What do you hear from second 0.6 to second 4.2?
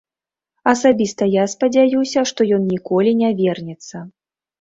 Асабіста я спадзяюся, што ён ніколі не вернецца.